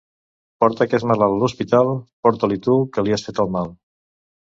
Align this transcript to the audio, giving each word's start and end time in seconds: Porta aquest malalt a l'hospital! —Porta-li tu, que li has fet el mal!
Porta 0.63 0.81
aquest 0.85 1.05
malalt 1.11 1.37
a 1.37 1.43
l'hospital! 1.45 1.93
—Porta-li 1.99 2.61
tu, 2.67 2.81
que 2.97 3.07
li 3.09 3.19
has 3.19 3.31
fet 3.31 3.47
el 3.49 3.57
mal! 3.61 3.75